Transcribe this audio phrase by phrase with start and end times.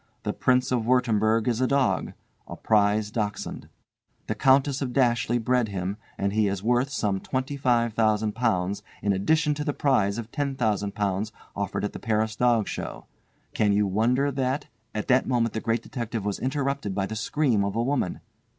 [0.23, 2.13] The Prince of Wurttemberg is a dog,
[2.47, 3.69] a prize Dachshund.
[4.25, 9.63] The Countess of Dashleigh bred him, and he is worth some £25,000 in addition to
[9.63, 13.05] the prize of £10,000 offered at the Paris dog show.
[13.53, 17.63] Can you wonder that—" At that moment the Great Detective was interrupted by the scream
[17.63, 18.21] of a woman.